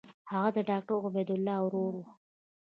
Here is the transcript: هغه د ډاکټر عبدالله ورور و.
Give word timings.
هغه 0.31 0.49
د 0.55 0.57
ډاکټر 0.69 0.99
عبدالله 1.07 1.57
ورور 1.63 1.93
و. 2.01 2.03